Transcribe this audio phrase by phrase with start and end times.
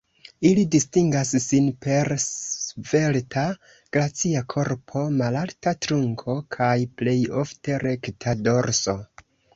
[0.51, 3.43] Ili distingas sin per svelta,
[3.97, 8.99] gracia korpo, malalta trunko kaj plej ofte rekta dorso.